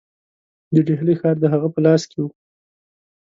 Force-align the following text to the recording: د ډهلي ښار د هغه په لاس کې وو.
د 0.73 0.75
ډهلي 0.87 1.15
ښار 1.19 1.35
د 1.39 1.45
هغه 1.53 1.67
په 1.73 1.79
لاس 1.85 2.01
کې 2.09 2.17
وو. 2.23 2.29